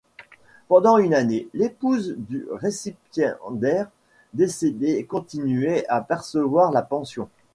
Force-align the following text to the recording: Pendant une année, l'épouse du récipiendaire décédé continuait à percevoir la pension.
Pendant 0.67 0.97
une 0.97 1.13
année, 1.13 1.47
l'épouse 1.53 2.15
du 2.17 2.47
récipiendaire 2.49 3.87
décédé 4.33 5.05
continuait 5.05 5.85
à 5.89 6.01
percevoir 6.01 6.71
la 6.71 6.81
pension. 6.81 7.29